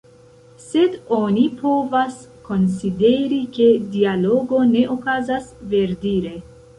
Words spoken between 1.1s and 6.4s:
oni povas konsideri ke dialogo ne okazas, verdire.